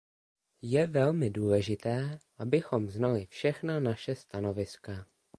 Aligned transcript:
Je 0.63 0.87
velmi 0.87 1.29
důležité, 1.29 2.19
abychom 2.37 2.89
znali 2.89 3.25
všechna 3.25 3.79
vaše 3.79 4.15
stanoviska. 4.15 5.05